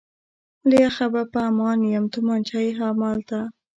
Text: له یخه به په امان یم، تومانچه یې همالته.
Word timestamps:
له 0.67 0.75
یخه 0.85 1.05
به 1.13 1.21
په 1.31 1.39
امان 1.49 1.79
یم، 1.93 2.05
تومانچه 2.13 2.57
یې 2.65 2.71
همالته. 2.79 3.39